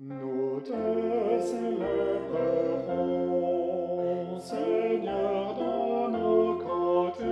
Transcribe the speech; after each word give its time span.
Nous 0.00 0.60
te 0.60 0.70
célébrerons, 1.40 4.38
Seigneur, 4.38 5.56
dans 5.56 6.08
nos 6.08 6.54
cantiques, 6.58 7.24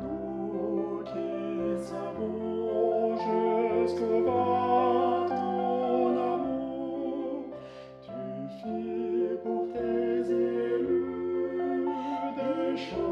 nous 0.00 1.02
qui 1.04 1.84
savons 1.84 3.18
jusqu'au 3.18 4.22
bout 4.22 5.28
ton 5.28 6.16
amour. 6.32 7.44
Tu 8.00 8.12
fis 8.62 9.36
pour 9.44 9.64
tes 9.74 10.32
élus 10.32 11.84
des 12.34 12.78
choses 12.78 13.05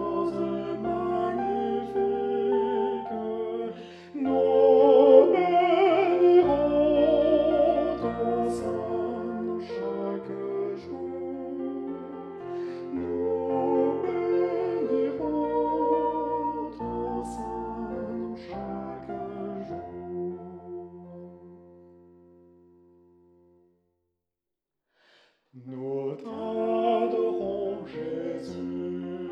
Nous 25.55 26.17
t'adorons, 26.17 27.87
Jésus, 27.87 29.31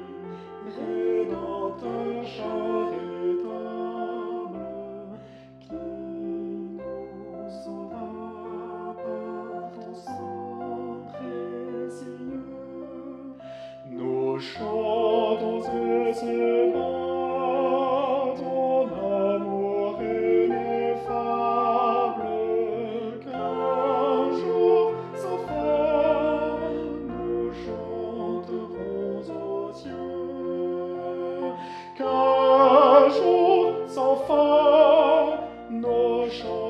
Rédempteur 0.79 2.25
charitable, 2.25 3.49
qui 5.59 5.75
nous 5.75 6.79
sauva 7.49 8.95
par 9.03 9.73
ton 9.73 9.93
sang 9.95 11.01
précieux. 11.09 12.47
fa, 34.27 35.49
nos 35.71 36.62